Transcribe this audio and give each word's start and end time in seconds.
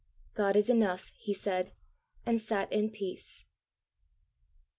"God 0.33 0.55
is 0.55 0.67
enough," 0.67 1.13
he 1.19 1.31
said, 1.31 1.73
and 2.25 2.41
sat 2.41 2.73
in 2.73 2.89
peace. 2.89 3.45